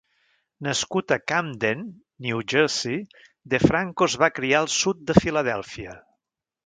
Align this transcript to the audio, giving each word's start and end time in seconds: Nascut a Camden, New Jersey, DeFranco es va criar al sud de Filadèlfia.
Nascut 0.67 1.13
a 1.15 1.17
Camden, 1.31 1.83
New 2.27 2.41
Jersey, 2.53 2.97
DeFranco 3.55 4.09
es 4.13 4.17
va 4.25 4.31
criar 4.39 4.63
al 4.65 4.71
sud 4.77 5.05
de 5.11 5.17
Filadèlfia. 5.27 5.95